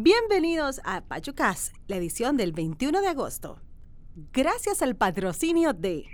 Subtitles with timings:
[0.00, 3.58] Bienvenidos a Pachucas, la edición del 21 de agosto.
[4.32, 6.04] Gracias al patrocinio de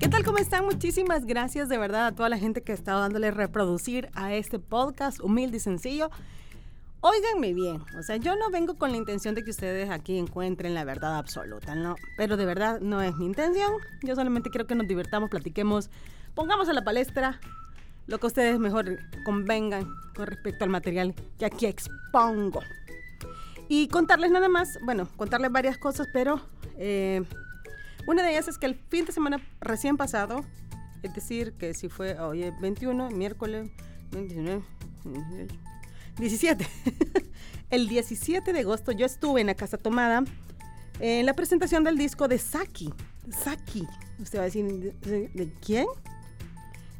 [0.00, 0.24] ¿Qué tal?
[0.24, 0.64] ¿Cómo están?
[0.64, 4.58] Muchísimas gracias de verdad a toda la gente que ha estado dándole reproducir a este
[4.58, 6.08] podcast humilde y sencillo.
[7.04, 10.72] Óiganme bien, o sea, yo no vengo con la intención de que ustedes aquí encuentren
[10.72, 13.72] la verdad absoluta, no, pero de verdad no es mi intención.
[14.04, 15.90] Yo solamente quiero que nos divertamos, platiquemos,
[16.36, 17.40] pongamos a la palestra
[18.06, 22.60] lo que ustedes mejor convengan con respecto al material que aquí expongo.
[23.68, 26.40] Y contarles nada más, bueno, contarles varias cosas, pero
[26.78, 27.24] eh,
[28.06, 30.44] una de ellas es que el fin de semana recién pasado,
[31.02, 33.72] es decir, que si fue hoy 21, miércoles,
[34.12, 34.62] 29,
[36.18, 36.66] 17.
[37.70, 40.24] el 17 de agosto yo estuve en la Casa Tomada
[41.00, 42.92] en la presentación del disco de Saki.
[43.30, 43.86] Saki.
[44.20, 44.64] Usted va a decir,
[45.00, 45.86] ¿de, quién?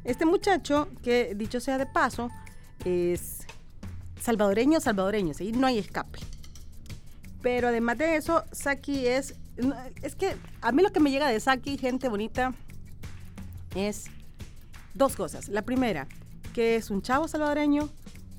[0.05, 2.31] Este muchacho, que dicho sea de paso,
[2.85, 3.47] es
[4.21, 5.53] salvadoreño, salvadoreño, ¿sí?
[5.53, 6.19] no hay escape.
[7.43, 9.35] Pero además de eso, Saki es.
[10.03, 12.55] Es que a mí lo que me llega de Saki, gente bonita,
[13.75, 14.07] es
[14.95, 15.49] dos cosas.
[15.49, 16.09] La primera,
[16.55, 17.89] que es un chavo salvadoreño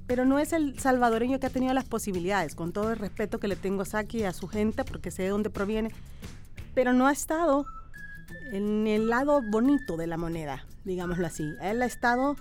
[0.08, 3.48] pero no es el salvadoreño que ha tenido las posibilidades, con todo el respeto que
[3.48, 5.92] le tengo a Saki y a su gente, porque sé de dónde proviene,
[6.73, 7.66] pero no ha estado
[8.52, 11.54] en el lado bonito de la moneda, digámoslo así.
[11.62, 12.36] Él ha estado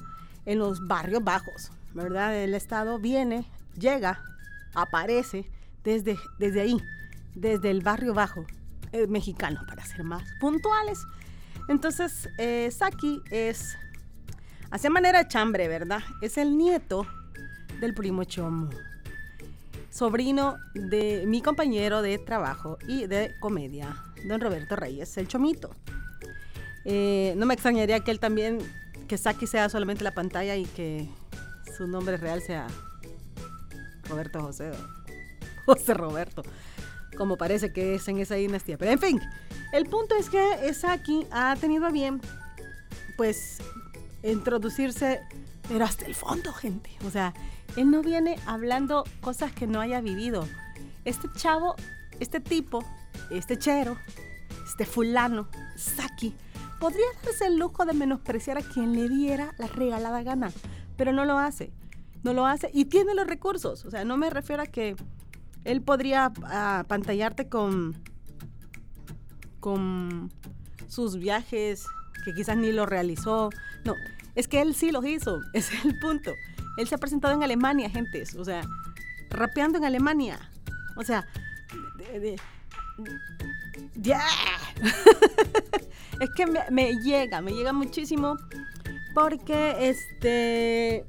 [0.44, 2.36] en los barrios bajos, ¿verdad?
[2.36, 3.44] El estado viene,
[3.78, 4.22] llega,
[4.74, 5.48] aparece
[5.84, 6.76] desde, desde ahí,
[7.34, 8.44] desde el barrio bajo
[8.92, 10.98] eh, mexicano, para ser más puntuales.
[11.68, 13.76] Entonces, eh, Saki es,
[14.70, 16.00] hace manera chambre, ¿verdad?
[16.20, 17.06] Es el nieto
[17.82, 18.70] del primo Chomo,
[19.90, 25.74] sobrino de mi compañero de trabajo y de comedia, don Roberto Reyes, el Chomito.
[26.84, 28.58] Eh, no me extrañaría que él también,
[29.08, 31.08] que Saki sea solamente la pantalla y que
[31.76, 32.68] su nombre real sea
[34.08, 34.70] Roberto José,
[35.66, 36.44] José Roberto,
[37.18, 38.78] como parece que es en esa dinastía.
[38.78, 39.20] Pero en fin,
[39.72, 42.20] el punto es que Saki ha tenido bien,
[43.16, 43.58] pues,
[44.22, 45.20] introducirse,
[45.68, 46.90] pero hasta el fondo, gente.
[47.04, 47.34] O sea,
[47.76, 50.46] él no viene hablando cosas que no haya vivido.
[51.04, 51.74] Este chavo,
[52.20, 52.84] este tipo,
[53.30, 53.96] este chero,
[54.64, 56.34] este fulano, Saki,
[56.78, 60.52] podría darse el lujo de menospreciar a quien le diera la regalada gana,
[60.96, 61.72] pero no lo hace.
[62.22, 63.84] No lo hace y tiene los recursos.
[63.84, 64.94] O sea, no me refiero a que
[65.64, 67.96] él podría apantallarte con,
[69.58, 70.30] con
[70.88, 71.84] sus viajes
[72.24, 73.50] que quizás ni lo realizó.
[73.84, 73.94] No,
[74.34, 75.40] es que él sí los hizo.
[75.52, 76.32] Ese es el punto.
[76.76, 78.34] Él se ha presentado en Alemania, gentes.
[78.34, 78.62] O sea,
[79.30, 80.50] rapeando en Alemania.
[80.96, 81.26] O sea,
[83.94, 84.22] ¡Ya!
[86.20, 88.36] es que me, llega, me llega muchísimo
[89.14, 91.04] porque este,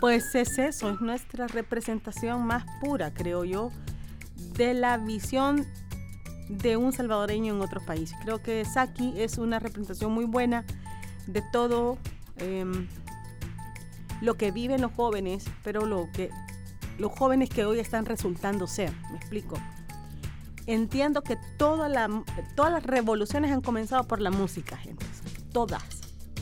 [0.00, 3.70] pues es eso, es nuestra representación más pura, creo yo,
[4.56, 5.66] de la visión
[6.48, 8.16] de un salvadoreño en otros países.
[8.22, 10.64] Creo que Saki es una representación muy buena
[11.26, 11.98] de todo.
[12.36, 12.88] Em,
[14.22, 16.30] lo que viven los jóvenes, pero lo que
[16.98, 19.56] los jóvenes que hoy están resultando ser, me explico.
[20.66, 25.04] Entiendo que todas las revoluciones han comenzado por la música, gente.
[25.52, 25.82] Todas,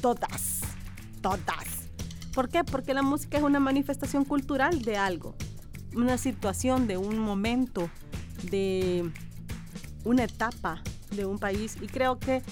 [0.02, 0.60] todas,
[1.22, 1.88] todas.
[2.34, 2.62] ¿Por qué?
[2.64, 5.34] Porque la música es una manifestación cultural de algo,
[5.96, 7.88] una situación, de un momento,
[8.50, 9.10] de
[10.04, 10.82] una etapa
[11.12, 11.78] de un país.
[11.80, 12.42] Y creo que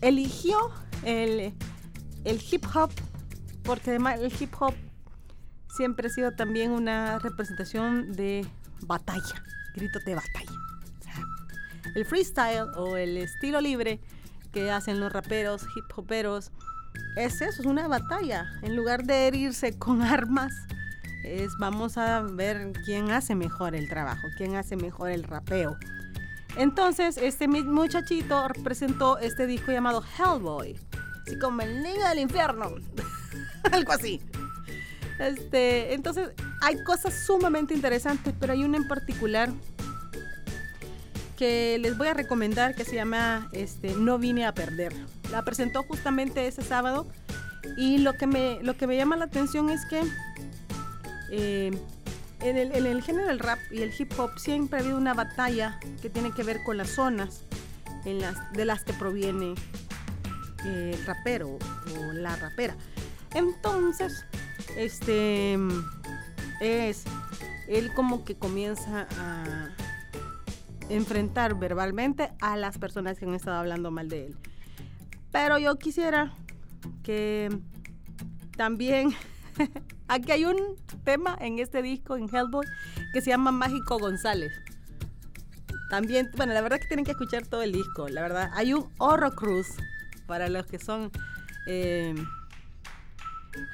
[0.00, 0.56] eligió
[1.02, 1.52] el,
[2.24, 2.92] el hip hop
[3.66, 4.74] porque además el hip hop
[5.68, 8.46] siempre ha sido también una representación de
[8.82, 9.42] batalla,
[9.74, 10.52] gritos de batalla.
[11.94, 14.00] el freestyle o el estilo libre
[14.52, 16.50] que hacen los raperos, hip hoperos,
[17.16, 18.50] es eso, es una batalla.
[18.62, 20.52] En lugar de herirse con armas,
[21.24, 25.76] es vamos a ver quién hace mejor el trabajo, quién hace mejor el rapeo.
[26.56, 30.78] Entonces, este muchachito presentó este disco llamado Hellboy,
[31.26, 32.76] así como el niño del infierno.
[33.72, 34.20] algo así.
[35.18, 36.30] Este, entonces,
[36.60, 39.50] hay cosas sumamente interesantes, pero hay una en particular
[41.36, 44.92] que les voy a recomendar que se llama este, No vine a perder.
[45.30, 47.06] La presentó justamente ese sábado
[47.76, 50.02] y lo que me, lo que me llama la atención es que
[51.30, 51.70] eh,
[52.40, 56.10] en, el, género del rap y el hip hop siempre ha habido una batalla que
[56.10, 57.42] tiene que ver con las zonas
[58.04, 59.54] en las, de las que proviene
[60.64, 62.76] eh, el rapero o la rapera.
[63.36, 64.24] Entonces,
[64.78, 65.58] este
[66.62, 67.04] es
[67.68, 69.68] él como que comienza a
[70.88, 74.36] enfrentar verbalmente a las personas que han estado hablando mal de él.
[75.32, 76.32] Pero yo quisiera
[77.02, 77.50] que
[78.56, 79.14] también
[80.08, 80.56] aquí hay un
[81.04, 82.66] tema en este disco, en Hellboy,
[83.12, 84.52] que se llama Mágico González.
[85.90, 88.50] También, bueno, la verdad es que tienen que escuchar todo el disco, la verdad.
[88.54, 89.68] Hay un Horrocruz
[90.26, 91.10] para los que son
[91.66, 92.14] eh,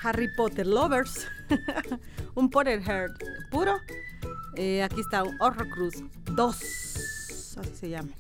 [0.03, 1.27] Harry Potter lovers,
[2.35, 3.11] un Potterhead
[3.51, 3.79] puro.
[4.57, 8.11] Eh, aquí está un Horrocruz 2, así se llama.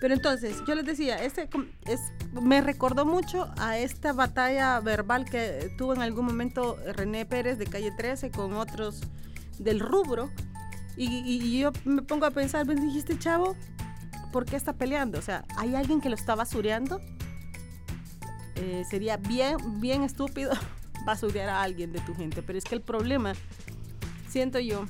[0.00, 1.48] Pero entonces, yo les decía, este
[1.86, 2.00] es,
[2.32, 7.66] me recordó mucho a esta batalla verbal que tuvo en algún momento René Pérez de
[7.66, 9.00] Calle 13 con otros
[9.58, 10.30] del rubro.
[10.96, 13.56] Y, yo me pongo a pensar, me dijiste, chavo,
[14.32, 15.18] ¿por qué está peleando?
[15.18, 17.00] O sea, ¿hay alguien que lo está basureando?
[18.56, 20.50] Eh, sería bien, bien estúpido
[21.08, 22.42] basurear a alguien de tu gente.
[22.42, 23.32] Pero es que el problema,
[24.28, 24.84] siento yo,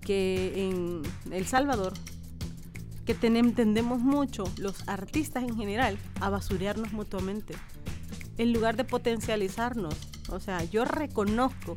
[0.00, 1.02] que en
[1.32, 1.92] El Salvador
[3.04, 7.54] que tendemos mucho, los artistas en general, a basurearnos mutuamente,
[8.38, 9.94] en lugar de potencializarnos.
[10.28, 11.76] O sea, yo reconozco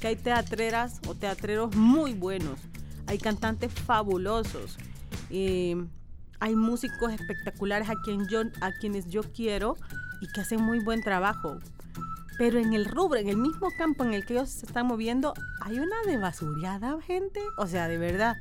[0.00, 2.58] que hay teatreras o teatreros muy buenos,
[3.06, 4.76] hay cantantes fabulosos,
[5.30, 9.76] hay músicos espectaculares a, quien yo, a quienes yo quiero
[10.20, 11.58] y que hacen muy buen trabajo.
[12.38, 15.34] Pero en el rubro, en el mismo campo en el que ellos se están moviendo,
[15.60, 17.40] hay una de basureada, gente.
[17.56, 18.36] O sea, de verdad.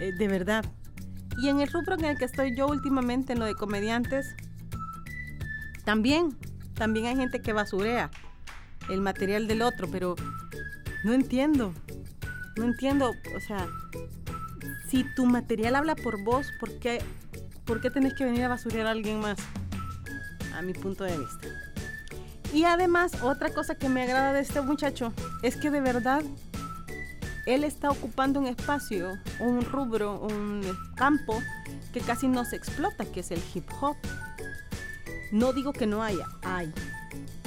[0.00, 0.64] Eh, de verdad.
[1.38, 4.34] Y en el rubro en el que estoy yo últimamente, en lo de comediantes,
[5.84, 6.36] también,
[6.74, 8.10] también hay gente que basurea
[8.90, 10.16] el material del otro, pero
[11.04, 11.72] no entiendo,
[12.56, 13.66] no entiendo, o sea,
[14.88, 17.00] si tu material habla por vos, ¿por qué,
[17.64, 19.38] ¿por qué tenés que venir a basurear a alguien más?
[20.54, 21.71] A mi punto de vista.
[22.52, 25.12] Y además, otra cosa que me agrada de este muchacho
[25.42, 26.22] es que de verdad
[27.46, 30.62] él está ocupando un espacio, un rubro, un
[30.94, 31.40] campo
[31.92, 33.96] que casi no se explota, que es el hip hop.
[35.32, 36.72] No digo que no haya, hay.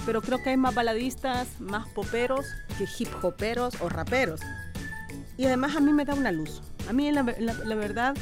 [0.07, 2.45] Pero creo que hay más baladistas, más poperos
[2.77, 4.41] que hip hoperos o raperos.
[5.37, 6.61] Y además a mí me da una luz.
[6.89, 8.15] A mí la, la verdad,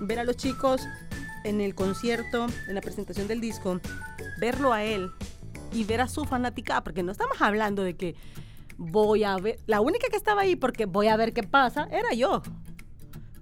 [0.00, 0.82] ver a los chicos
[1.44, 3.80] en el concierto, en la presentación del disco,
[4.38, 5.10] verlo a él
[5.72, 8.14] y ver a su fanática, porque no estamos hablando de que
[8.78, 12.12] voy a ver, la única que estaba ahí porque voy a ver qué pasa era
[12.14, 12.42] yo.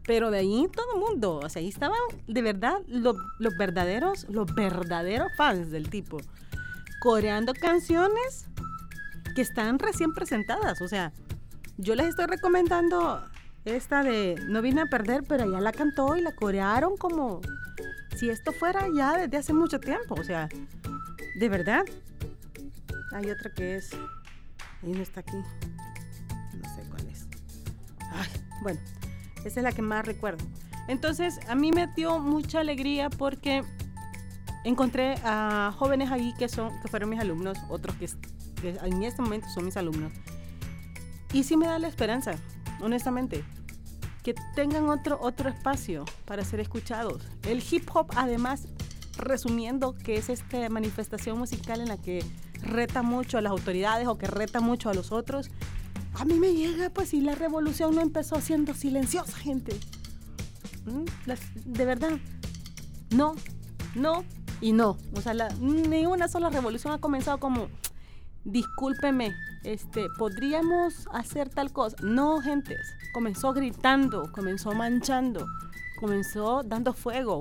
[0.07, 3.17] Pero de ahí todo el mundo, o sea, ahí estaban de verdad los,
[3.59, 6.19] verdaderos, los verdaderos fans del tipo,
[7.01, 8.47] coreando canciones
[9.35, 10.83] que están recién presentadas.
[10.83, 11.13] O sea,
[11.79, 13.25] yo les estoy recomendando
[13.65, 17.41] esta de No vine a perder, pero ya la cantó y la corearon como
[18.17, 20.17] si esto fuera ya desde hace mucho tiempo.
[20.19, 20.51] O sea,
[21.35, 21.85] de verdad.
[23.15, 23.91] Hay otra que es
[24.83, 25.37] y no está aquí.
[25.37, 27.27] No sé cuál es.
[28.11, 28.29] Ay,
[28.61, 28.81] bueno,
[29.45, 30.45] esa es la que más recuerdo.
[30.89, 33.63] Entonces, a mí me dio mucha alegría porque
[34.65, 38.09] encontré a jóvenes ahí que, son, que fueron mis alumnos, otros que,
[38.63, 40.13] en este momento son mis alumnos.
[41.33, 42.33] Y sí me da la esperanza,
[42.81, 43.45] honestamente,
[44.25, 47.23] que tengan otro, otro espacio para ser escuchados.
[47.45, 48.67] El hip hop, además,
[49.17, 52.25] resumiendo, que es esta manifestación musical en la que
[52.65, 55.51] reta mucho a las autoridades o que reta mucho a los otros,
[56.15, 59.79] a mí me llega, pues si la revolución no empezó siendo silenciosa, gente.
[60.87, 61.05] ¿Mm?
[61.65, 62.19] de verdad,
[63.11, 63.35] no,
[63.95, 64.25] no
[64.61, 64.99] y no.
[65.17, 67.69] O sea, ni una sola revolución ha comenzado como,
[68.45, 71.97] discúlpeme, este, podríamos hacer tal cosa.
[72.03, 72.81] No, gentes,
[73.13, 75.47] comenzó gritando, comenzó manchando,
[75.99, 77.41] comenzó dando fuego.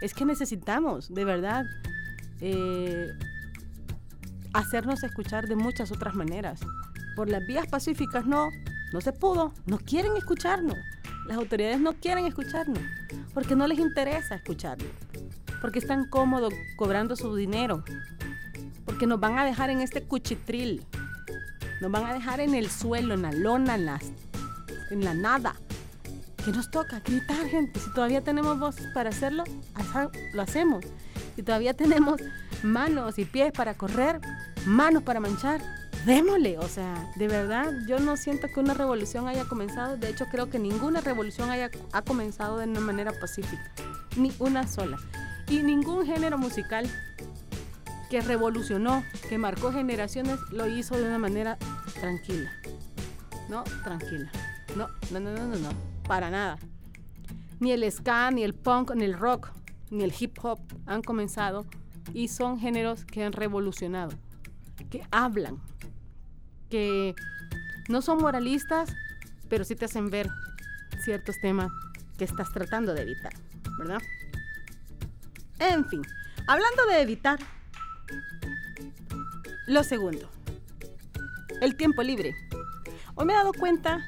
[0.00, 1.64] Es que necesitamos, de verdad,
[2.40, 3.08] eh,
[4.52, 6.60] hacernos escuchar de muchas otras maneras.
[7.16, 8.50] Por las vías pacíficas no,
[8.92, 10.76] no se pudo, no quieren escucharnos.
[11.26, 12.82] Las autoridades no quieren escucharnos
[13.32, 14.88] porque no les interesa escucharnos,
[15.60, 17.84] porque están cómodos cobrando su dinero,
[18.84, 20.84] porque nos van a dejar en este cuchitril,
[21.80, 24.02] nos van a dejar en el suelo, en la lona, en, las,
[24.90, 25.54] en la nada.
[26.44, 27.00] ¿Qué nos toca?
[27.00, 27.78] Gritar, gente.
[27.78, 29.44] Si todavía tenemos voces para hacerlo,
[30.34, 30.84] lo hacemos.
[31.36, 32.20] Si todavía tenemos
[32.62, 34.20] manos y pies para correr,
[34.66, 35.60] manos para manchar,
[36.06, 36.58] démosle.
[36.58, 39.96] O sea, de verdad, yo no siento que una revolución haya comenzado.
[39.96, 43.72] De hecho, creo que ninguna revolución haya, ha comenzado de una manera pacífica.
[44.16, 44.98] Ni una sola.
[45.48, 46.88] Y ningún género musical
[48.10, 51.56] que revolucionó, que marcó generaciones, lo hizo de una manera
[52.00, 52.50] tranquila.
[53.48, 54.30] No, tranquila.
[54.76, 55.68] No, no, no, no, no, no.
[56.06, 56.58] Para nada.
[57.58, 59.50] Ni el ska, ni el punk, ni el rock,
[59.90, 61.66] ni el hip hop han comenzado
[62.14, 64.12] y son géneros que han revolucionado,
[64.90, 65.60] que hablan,
[66.68, 67.14] que
[67.88, 68.94] no son moralistas,
[69.48, 70.28] pero sí te hacen ver
[71.04, 71.70] ciertos temas
[72.18, 73.32] que estás tratando de evitar,
[73.78, 74.00] ¿verdad?
[75.58, 76.02] En fin,
[76.46, 77.38] hablando de evitar,
[79.66, 80.30] lo segundo,
[81.60, 82.34] el tiempo libre.
[83.14, 84.04] Hoy me he dado cuenta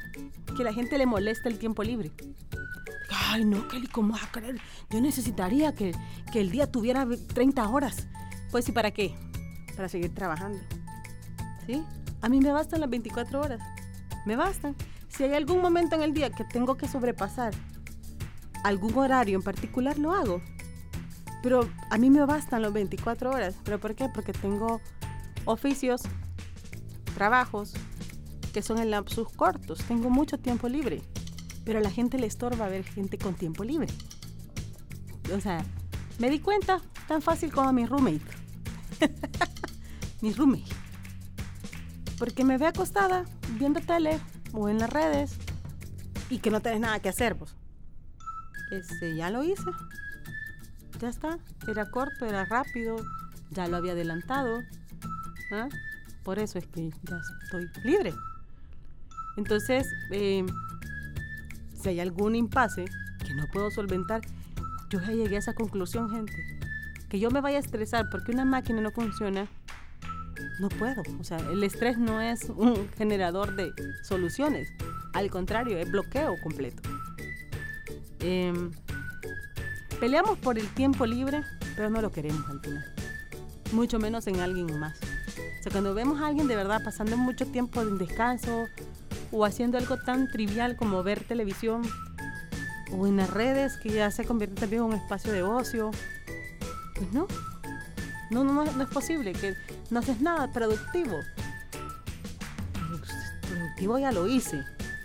[0.57, 2.11] que a la gente le molesta el tiempo libre.
[3.27, 4.61] Ay, no, Kelly, ¿cómo vas a creer?
[4.91, 5.93] Yo necesitaría que,
[6.33, 8.07] que el día tuviera 30 horas.
[8.51, 9.15] Pues, ¿y para qué?
[9.75, 10.59] Para seguir trabajando.
[11.67, 11.83] ¿Sí?
[12.21, 13.61] A mí me bastan las 24 horas.
[14.27, 14.77] Me bastan.
[15.09, 17.55] Si hay algún momento en el día que tengo que sobrepasar
[18.65, 20.43] algún horario en particular, lo hago.
[21.43, 23.55] Pero a mí me bastan las 24 horas.
[23.65, 24.09] ¿Pero por qué?
[24.09, 24.81] Porque tengo
[25.45, 26.03] oficios,
[27.15, 27.75] trabajos
[28.53, 29.79] que son en lapsos cortos.
[29.87, 31.03] Tengo mucho tiempo libre.
[31.65, 33.89] Pero a la gente le estorba ver gente con tiempo libre.
[35.35, 35.65] O sea,
[36.19, 38.21] me di cuenta tan fácil como mi roommate.
[40.21, 40.71] mi roommate.
[42.19, 43.25] Porque me ve acostada
[43.59, 44.21] viendo tele
[44.53, 45.37] o en las redes
[46.31, 47.55] y que no tenés nada que hacer, pues.
[48.71, 49.71] Este, ya lo hice.
[51.01, 51.39] Ya está.
[51.67, 52.97] Era corto, era rápido.
[53.51, 54.63] Ya lo había adelantado.
[55.53, 55.69] ¿ah?
[56.23, 58.15] Por eso es que ya estoy libre.
[59.37, 60.45] Entonces, eh,
[61.85, 62.87] si hay algún impasse
[63.27, 64.23] que no puedo solventar,
[64.89, 66.33] yo ya llegué a esa conclusión, gente.
[67.11, 69.47] Que yo me vaya a estresar porque una máquina no funciona,
[70.61, 71.03] no puedo.
[71.21, 73.73] O sea, el estrés no es un generador de
[74.03, 74.67] soluciones.
[75.13, 76.83] Al contrario, es bloqueo completo.
[78.21, 78.71] Em,
[80.01, 81.43] peleamos por el tiempo libre,
[81.77, 82.85] pero no lo queremos al final.
[83.73, 84.99] Mucho menos en alguien más.
[85.61, 88.69] O sea, cuando vemos a alguien de verdad pasando mucho tiempo en descanso
[89.35, 91.83] o haciendo algo tan trivial como ver televisión
[92.93, 95.91] o en las redes que ya se convierte también en un espacio de ocio,
[96.95, 97.27] pues no.
[98.31, 99.55] No, no, no es posible que
[99.91, 101.19] no haces nada productivo.
[103.49, 104.63] Productivo ya lo hice.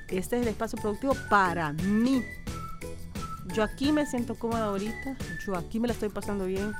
[0.09, 2.23] Este es el espacio productivo para mí.
[3.53, 6.73] Yo aquí me siento cómoda ahorita, yo aquí me la estoy pasando bien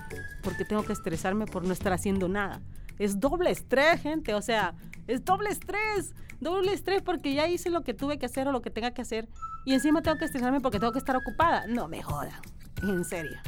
[0.44, 2.62] porque tengo que estresarme por no estar haciendo nada.
[3.00, 4.76] Es doble estrés, gente, o sea,
[5.10, 8.62] es doble estrés, doble estrés porque ya hice lo que tuve que hacer o lo
[8.62, 9.28] que tenga que hacer
[9.66, 11.66] y encima tengo que estresarme porque tengo que estar ocupada.
[11.68, 12.40] No me jodan,
[12.84, 13.40] en serio,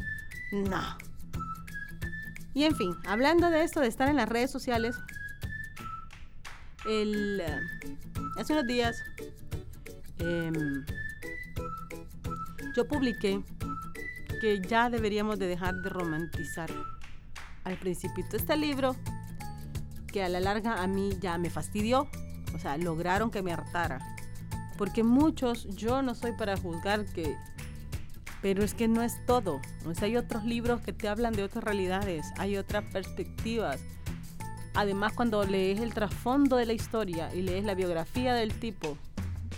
[0.52, 0.98] no.
[2.56, 4.98] Y en fin, hablando de esto de estar en las redes sociales,
[6.86, 7.60] el, eh,
[8.38, 9.04] hace unos días
[10.18, 10.84] em,
[12.76, 13.44] yo publiqué
[14.42, 16.72] que ya deberíamos de dejar de romantizar
[17.64, 18.36] al principito.
[18.36, 18.96] Este libro
[20.12, 22.08] que a la larga a mí ya me fastidió,
[22.54, 24.00] o sea, lograron que me hartara.
[24.78, 27.36] Porque muchos, yo no soy para juzgar que,
[28.42, 29.62] pero es que no es todo.
[29.86, 33.80] O sea, hay otros libros que te hablan de otras realidades, hay otras perspectivas.
[34.74, 38.98] Además, cuando lees el trasfondo de la historia y lees la biografía del tipo,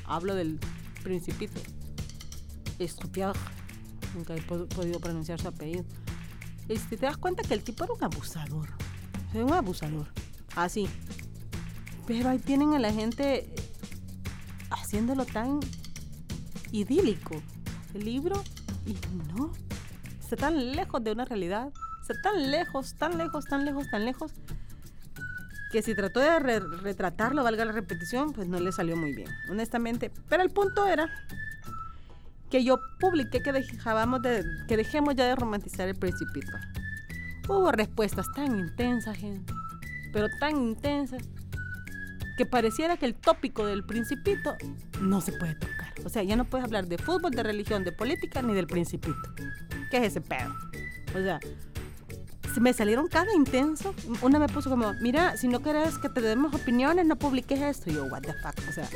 [0.06, 0.60] hablo del
[1.04, 1.62] principito,
[2.80, 3.36] Estupiag,
[4.16, 5.86] nunca he podido pronunciar su apellido,
[6.68, 8.70] este, te das cuenta que el tipo era un abusador,
[9.34, 10.08] era un abusador.
[10.56, 10.88] Así.
[12.06, 13.48] Pero ahí tienen a la gente
[14.70, 15.60] haciéndolo tan
[16.72, 17.42] idílico.
[17.94, 18.44] El libro,
[18.86, 18.98] y
[19.34, 19.52] no.
[20.20, 21.72] Está tan lejos de una realidad.
[22.02, 24.32] Está tan lejos, tan lejos, tan lejos, tan lejos.
[25.72, 30.12] Que si trató de retratarlo, valga la repetición, pues no le salió muy bien, honestamente.
[30.30, 31.10] Pero el punto era
[32.52, 36.52] que yo publiqué que, dejábamos de, que dejemos ya de romantizar el principito.
[37.48, 39.54] Hubo respuestas tan intensas, gente
[40.13, 41.17] pero tan intensa
[42.38, 44.55] que pareciera que el tópico del principito
[45.01, 45.93] no se puede tocar.
[46.05, 49.34] O sea, ya no puedes hablar de fútbol, de religión, de política, ni del principito.
[49.91, 50.53] ¿Qué es ese pedo?
[51.15, 51.39] O sea,
[52.53, 53.93] se me salieron cada intenso.
[54.22, 57.89] Una me puso como, mira, si no quieres que te demos opiniones, no publiques esto.
[57.89, 58.55] Y yo, what the fuck.
[58.67, 58.88] O sea,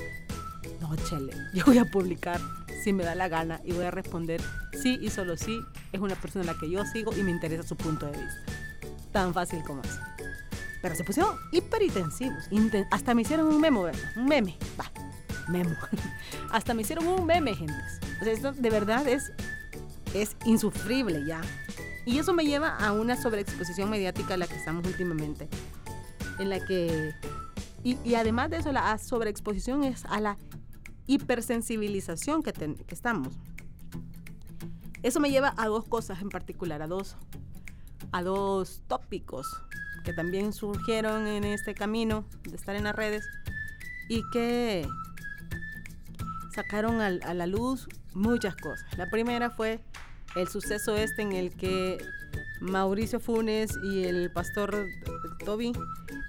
[0.80, 2.40] no, chele, yo voy a publicar
[2.84, 4.42] si me da la gana y voy a responder
[4.82, 5.60] sí y solo sí.
[5.92, 8.42] Es una persona a la que yo sigo y me interesa su punto de vista.
[9.12, 10.00] Tan fácil como eso.
[10.82, 12.50] Pero se pusieron hiperintensivos.
[12.92, 14.12] hasta me hicieron un memo, ¿verdad?
[14.16, 14.58] Un meme.
[14.80, 14.92] Va,
[15.48, 15.76] memo.
[16.52, 18.00] hasta me hicieron un meme, gentes.
[18.22, 19.32] O sea, esto de verdad es,
[20.14, 21.42] es insufrible ya.
[22.06, 25.50] Y eso me lleva a una sobreexposición mediática en la que estamos últimamente.
[26.40, 27.14] En la que.
[27.84, 30.38] Y, además de eso, la sobreexposición es a la
[31.06, 33.34] hipersensibilización que, que estamos.
[35.04, 37.16] Eso me lleva a dos cosas en particular, a dos,
[38.12, 39.48] a dos tópicos
[40.08, 43.26] que también surgieron en este camino de estar en las redes
[44.08, 44.88] y que
[46.56, 48.88] sacaron a, la luz muchas cosas.
[48.98, 49.82] La primera fue
[50.38, 51.98] el suceso este en el que
[52.62, 54.88] Mauricio Funes y el pastor
[55.44, 55.74] Toby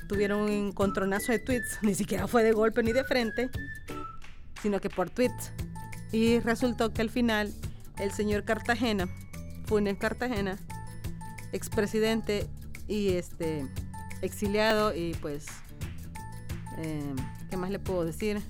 [0.09, 3.49] tuvieron un encontronazo de tweets, ni siquiera fue de golpe ni de frente,
[4.61, 5.53] sino que por tweets.
[6.11, 7.55] Y resultó que al final
[8.01, 9.09] el señor Cartagena,
[9.67, 10.59] Funes Cartagena,
[11.53, 12.51] expresidente
[12.89, 13.69] y este
[14.23, 15.47] exiliado y pues,
[16.79, 17.15] eh,
[17.51, 18.43] ¿qué más le puedo decir?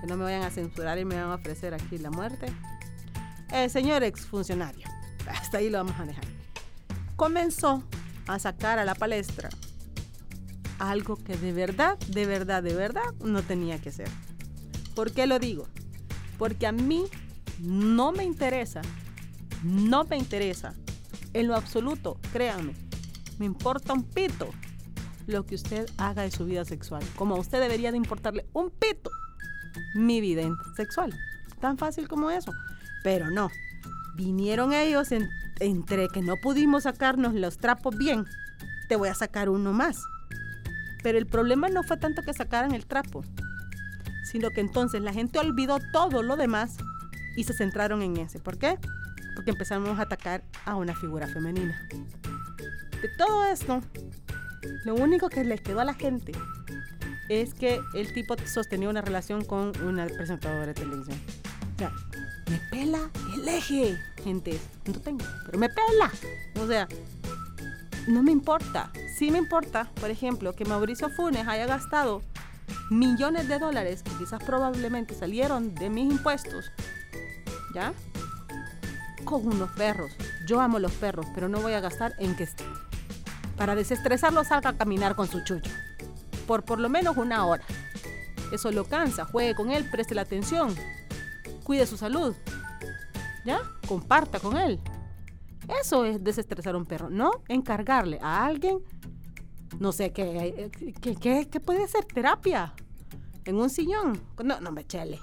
[0.00, 2.46] Que no me vayan a censurar y me van a ofrecer aquí la muerte.
[3.50, 4.86] El señor exfuncionario,
[5.28, 6.24] hasta ahí lo vamos a dejar,
[7.16, 7.82] comenzó
[8.28, 9.48] a sacar a la palestra
[10.78, 14.08] algo que de verdad, de verdad, de verdad no tenía que ser.
[14.94, 15.66] ¿Por qué lo digo?
[16.38, 17.04] Porque a mí
[17.60, 18.80] no me interesa,
[19.62, 20.74] no me interesa,
[21.34, 22.74] en lo absoluto, créanme,
[23.40, 24.50] me importa un pito
[25.26, 28.70] lo que usted haga de su vida sexual, como a usted debería de importarle un
[28.70, 29.10] pito
[29.94, 30.42] mi vida
[30.76, 31.18] sexual.
[31.58, 32.52] Tan fácil como eso.
[33.02, 33.50] Pero no,
[34.14, 35.08] vinieron ellos
[35.58, 38.26] entre que no pudimos sacarnos los trapos bien,
[38.90, 40.04] te voy a sacar uno más.
[41.02, 43.24] Pero el problema no fue tanto que sacaran el trapo,
[44.30, 46.76] sino que entonces la gente olvidó todo lo demás
[47.38, 48.38] y se centraron en ese.
[48.38, 48.78] ¿Por qué?
[49.34, 51.88] Porque empezamos a atacar a una figura femenina.
[53.02, 53.80] De todo esto,
[54.84, 56.32] lo único que les quedó a la gente
[57.28, 61.18] es que el tipo sostenía una relación con una presentadora de televisión.
[61.76, 61.92] O sea,
[62.50, 64.58] me pela el eje, gente.
[64.86, 66.10] No tengo, pero me pela.
[66.60, 66.88] O sea,
[68.08, 68.90] no me importa.
[69.16, 72.22] Sí me importa, por ejemplo, que Mauricio Funes haya gastado
[72.90, 76.70] millones de dólares que quizás probablemente salieron de mis impuestos,
[77.74, 77.92] ¿ya?
[79.24, 80.10] Con unos perros.
[80.46, 82.48] Yo amo los perros, pero no voy a gastar en que
[83.60, 85.70] para desestresarlo salga a caminar con su chucho.
[86.46, 87.62] Por por lo menos una hora.
[88.52, 89.26] Eso lo cansa.
[89.26, 90.74] Juegue con él, preste la atención.
[91.62, 92.34] Cuide su salud.
[93.44, 93.60] ¿Ya?
[93.86, 94.80] Comparta con él.
[95.78, 98.78] Eso es desestresar a un perro, no encargarle a alguien,
[99.78, 100.70] no sé, qué,
[101.20, 102.72] qué, puede ser terapia
[103.44, 104.22] en un sillón.
[104.42, 105.20] No, no me chele.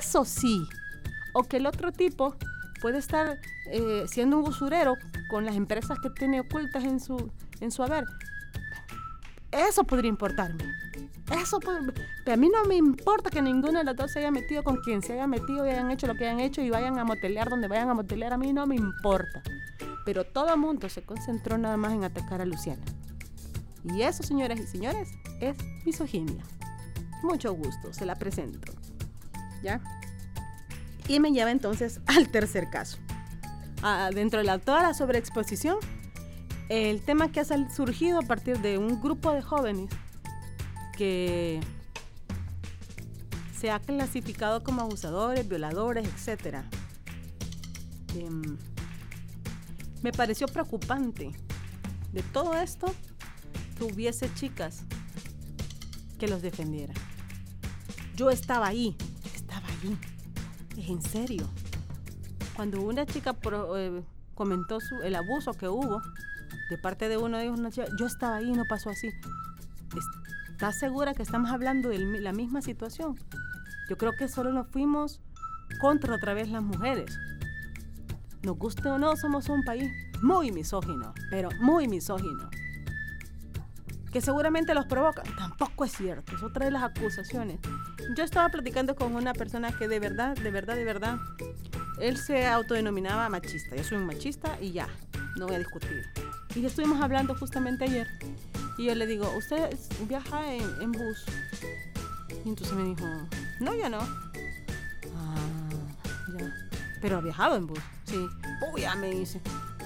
[0.00, 0.66] Eso sí.
[1.34, 2.36] O que el otro tipo
[2.84, 4.98] puede estar eh, siendo un usurero
[5.30, 8.04] con las empresas que tiene ocultas en su, en su haber.
[9.50, 10.64] Eso podría importarme.
[11.40, 11.60] Eso
[12.26, 15.00] a mí no me importa que ninguna de las dos se haya metido con quien
[15.00, 17.68] se haya metido y hayan hecho lo que hayan hecho y vayan a motelear donde
[17.68, 18.34] vayan a motelear.
[18.34, 19.42] A mí no me importa.
[20.04, 22.84] Pero todo mundo se concentró nada más en atacar a Luciana.
[23.94, 25.08] Y eso, señoras y señores,
[25.40, 25.56] es
[25.86, 26.44] misoginia.
[27.22, 28.70] Mucho gusto, se la presento.
[29.62, 29.80] ¿Ya?
[31.08, 32.98] Y me lleva entonces al tercer caso.
[34.14, 35.76] Dentro de la, toda la sobreexposición,
[36.70, 39.90] el tema que ha surgido a partir de un grupo de jóvenes
[40.96, 41.60] que
[43.58, 46.62] se ha clasificado como abusadores, violadores, etc.
[48.16, 48.56] Em,
[50.02, 51.30] me pareció preocupante
[52.12, 52.94] de todo esto
[53.76, 54.84] que hubiese chicas
[56.18, 56.96] que los defendieran.
[58.16, 58.96] Yo estaba ahí,
[59.34, 59.98] estaba ahí,
[60.76, 61.46] es en serio.
[62.56, 63.36] Cuando una chica
[63.76, 64.02] eh,
[64.34, 66.00] comentó el abuso que hubo
[66.70, 67.60] de parte de uno de ellos,
[67.98, 69.10] yo estaba ahí, no pasó así.
[70.50, 73.18] ¿Estás segura que estamos hablando de la misma situación?
[73.88, 75.20] Yo creo que solo nos fuimos
[75.80, 77.18] contra otra vez las mujeres.
[78.42, 79.90] Nos guste o no, somos un país
[80.22, 82.48] muy misógino, pero muy misógino.
[84.14, 85.24] Que seguramente los provocan.
[85.36, 87.58] Tampoco es cierto, es otra de las acusaciones.
[88.16, 91.18] Yo estaba platicando con una persona que de verdad, de verdad, de verdad,
[91.98, 93.74] él se autodenominaba machista.
[93.74, 94.86] Yo soy un machista y ya,
[95.36, 96.04] no voy a discutir.
[96.54, 98.06] Y estuvimos hablando justamente ayer
[98.78, 99.76] y yo le digo, ¿usted
[100.08, 101.24] viaja en, bus?
[102.44, 103.04] Y entonces me dijo,
[103.58, 103.98] no, ya no.
[103.98, 105.34] Ah,
[106.38, 106.54] ya.
[107.00, 108.28] Pero ha viajado en bus, sí.
[108.72, 109.40] Uy, ya me dice.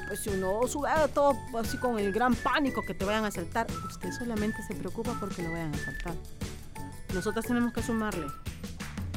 [0.09, 3.67] Pues si uno sube todo así con el gran pánico que te vayan a asaltar,
[3.87, 6.15] usted solamente se preocupa porque lo vayan a asaltar.
[7.13, 8.27] Nosotras tenemos que sumarle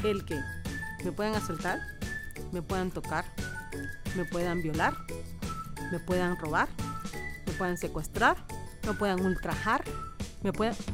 [0.03, 0.37] el que
[1.05, 1.79] me puedan asaltar,
[2.51, 3.23] me puedan tocar,
[4.17, 4.93] me puedan violar,
[5.93, 6.67] me puedan robar,
[7.47, 8.35] me puedan secuestrar,
[8.85, 9.85] me puedan ultrajar,
[10.43, 10.51] me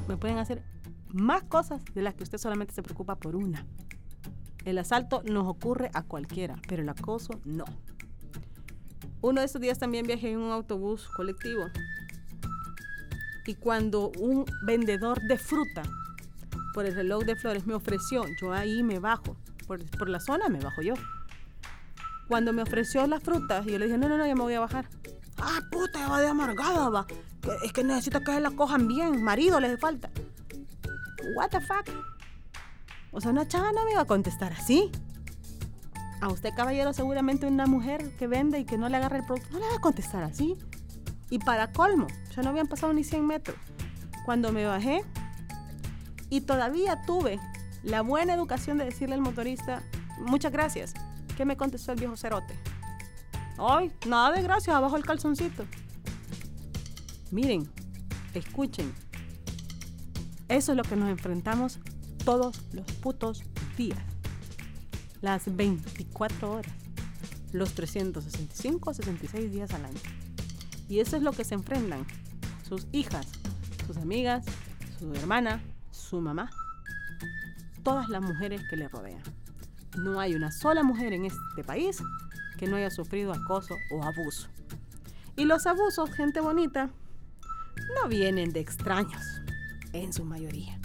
[0.08, 0.64] me pueden hacer
[1.12, 3.66] más cosas de las que usted solamente se preocupa por una.
[4.64, 7.66] El asalto nos ocurre a cualquiera, pero el acoso no.
[9.22, 11.66] Uno de esos días también viajé en un autobús colectivo
[13.46, 15.84] y cuando un vendedor de fruta
[16.74, 20.60] por el reloj de flores me ofreció, yo ahí me bajo, por, la zona me
[20.60, 20.94] bajo yo.
[22.28, 24.60] Cuando me ofreció las frutas, yo le dije, no, no, no, ya me voy a
[24.60, 24.90] bajar.
[25.38, 27.08] Ah, puta, va de amargada, va
[27.64, 30.10] es que necesito que la cojan bien, marido les falta.
[31.36, 31.88] What the fuck?
[33.12, 34.92] O sea, una chava no me iba a contestar así.
[36.20, 39.50] A usted, caballero, seguramente una mujer que vende y que no le agarra el producto,
[39.52, 40.56] no le va a contestar así.
[41.30, 43.58] Y para colmo, ya no habían pasado ni 100 metros.
[44.26, 45.04] Cuando me bajé
[46.30, 47.40] y todavía tuve
[47.84, 49.84] la buena educación de decirle al motorista,
[50.20, 50.94] muchas gracias.
[51.36, 52.56] ¿Qué me contestó el viejo cerote?
[53.58, 55.66] Ay, nada de gracias, abajo el calzoncito.
[57.32, 57.70] Miren,
[58.34, 58.94] escuchen.
[60.48, 61.80] Eso es lo que nos enfrentamos
[62.24, 63.44] todos los putos
[63.78, 64.00] días.
[65.22, 66.72] Las 24 horas.
[67.52, 70.00] Los 365 66 días al año.
[70.90, 72.06] Y eso es lo que se enfrentan
[72.68, 73.28] sus hijas,
[73.86, 74.46] sus amigas,
[75.00, 76.50] su hermana, su mamá,
[77.84, 79.22] todas las mujeres que le rodean.
[79.98, 82.02] No hay una sola mujer en este país
[82.58, 84.48] que no haya sufrido acoso o abuso.
[85.36, 86.90] Y los abusos, gente bonita,
[87.96, 89.24] no vienen de extraños,
[89.94, 90.80] en su mayoría.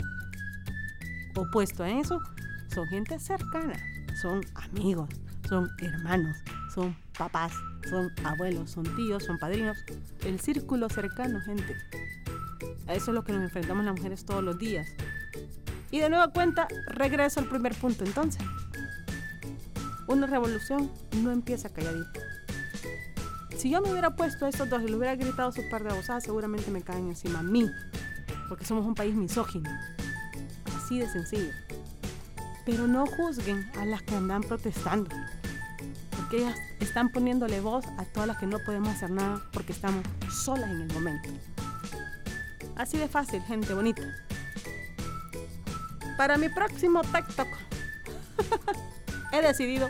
[1.34, 2.20] Opuesto a eso,
[2.72, 3.74] son gente cercana,
[4.22, 5.10] son amigos,
[5.48, 6.36] son hermanos,
[6.72, 7.52] son papás,
[7.90, 9.76] son abuelos, son tíos, son padrinos.
[10.24, 11.76] El círculo cercano, gente.
[12.86, 14.86] A eso es lo que nos enfrentamos las mujeres todos los días.
[15.90, 18.42] Y de nueva cuenta, regreso al primer punto entonces.
[20.06, 22.20] Una revolución no empieza calladito.
[23.56, 25.90] Si yo me hubiera puesto a estos dos y le hubiera gritado su par de
[25.90, 27.68] abosadas, seguramente me caen encima a mí.
[28.48, 29.68] Porque somos un país misógino.
[30.76, 31.50] Así de sencillo.
[32.64, 35.10] Pero no juzguen a las que andan protestando.
[36.16, 40.04] Porque ellas están poniéndole voz a todas las que no podemos hacer nada porque estamos
[40.30, 41.28] solas en el momento.
[42.76, 44.02] Así de fácil, gente bonita.
[46.16, 47.48] Para mi próximo TikTok
[49.32, 49.88] he decidido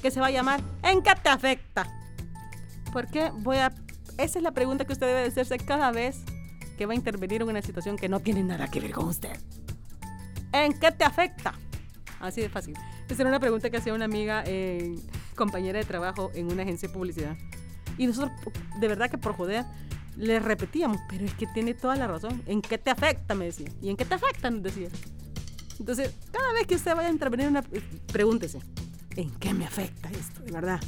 [0.00, 1.86] que se va a llamar ¿En qué te afecta?
[2.92, 3.72] Porque voy a...
[4.16, 6.22] Esa es la pregunta que usted debe hacerse cada vez
[6.76, 9.38] que va a intervenir en una situación que no tiene nada que ver con usted.
[10.52, 11.54] ¿En qué te afecta?
[12.20, 12.74] Así de fácil.
[13.08, 14.94] Esa era una pregunta que hacía una amiga, eh,
[15.34, 17.36] compañera de trabajo en una agencia de publicidad.
[17.96, 18.32] Y nosotros,
[18.80, 19.64] de verdad que por joder,
[20.16, 22.42] le repetíamos, pero es que tiene toda la razón.
[22.46, 23.34] ¿En qué te afecta?
[23.34, 23.68] Me decía.
[23.80, 24.50] ¿Y en qué te afecta?
[24.50, 24.88] Nos decía.
[25.78, 27.62] Entonces, cada vez que usted vaya a intervenir, una,
[28.12, 28.58] pregúntese,
[29.16, 30.40] ¿en qué me afecta esto?
[30.42, 30.80] De verdad,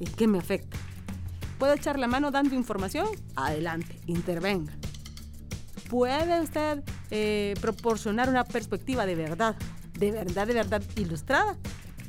[0.00, 0.76] ¿en qué me afecta?
[1.58, 3.06] ¿Puede echar la mano dando información?
[3.36, 4.72] Adelante, intervenga.
[5.88, 9.54] ¿Puede usted eh, proporcionar una perspectiva de verdad,
[9.98, 11.56] de verdad, de verdad ilustrada?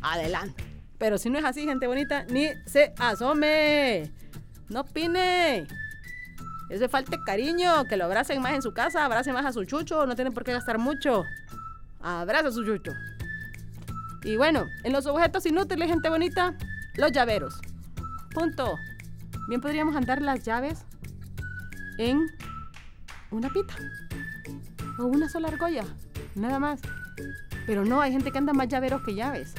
[0.01, 0.63] Adelante.
[0.97, 4.11] Pero si no es así, gente bonita, ni se asome.
[4.69, 5.67] No opine.
[6.69, 9.53] Eso es falta de cariño, que lo abracen más en su casa, abracen más a
[9.53, 11.23] su chucho, no tienen por qué gastar mucho.
[12.01, 12.91] Abraza a su chucho.
[14.23, 16.55] Y bueno, en los objetos inútiles, gente bonita,
[16.95, 17.61] los llaveros.
[18.33, 18.77] Punto.
[19.47, 20.83] Bien podríamos andar las llaves
[21.99, 22.25] en
[23.29, 23.75] una pita
[24.97, 25.83] o una sola argolla,
[26.33, 26.81] nada más.
[27.65, 29.53] Pero no, hay gente que anda más llaveros que llaves.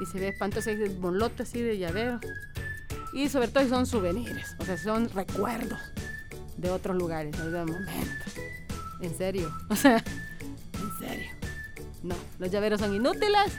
[0.00, 2.20] Y se ve espantoso ese bonlote así de llaveros.
[3.12, 5.78] Y sobre todo son souvenirs, o sea, son recuerdos
[6.56, 8.34] de otros lugares, de momentos.
[9.00, 10.02] En serio, o sea,
[10.74, 11.30] en serio.
[12.02, 13.56] No, los llaveros son inútiles.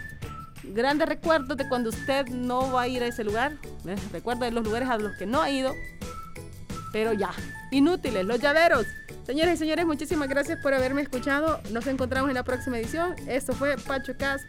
[0.63, 3.53] Grandes recuerdos de cuando usted no va a ir a ese lugar.
[4.11, 5.73] Recuerda de los lugares a los que no ha ido.
[6.91, 7.31] Pero ya,
[7.75, 8.85] inútiles, los llaveros.
[9.25, 11.59] Señores y señores, muchísimas gracias por haberme escuchado.
[11.71, 13.15] Nos encontramos en la próxima edición.
[13.27, 14.41] Esto fue Pacho Cas.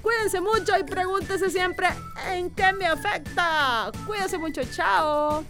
[0.00, 1.88] Cuídense mucho y pregúntese siempre
[2.30, 3.90] en qué me afecta.
[4.06, 5.44] Cuídense mucho, chao.